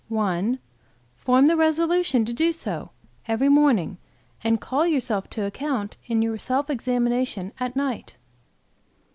"1. 0.09 0.57
Form 1.15 1.45
the 1.45 1.55
resolution 1.55 2.25
to 2.25 2.33
do 2.33 2.51
so, 2.51 2.89
every 3.27 3.49
morning, 3.49 3.99
and 4.43 4.59
call 4.59 4.87
yourself 4.87 5.29
to 5.29 5.45
account 5.45 5.95
in 6.07 6.23
your 6.23 6.39
self 6.39 6.71
examination 6.71 7.53
at 7.59 7.75
night. 7.75 8.15